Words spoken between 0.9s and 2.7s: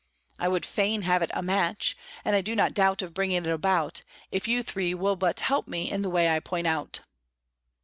have it a match, and I do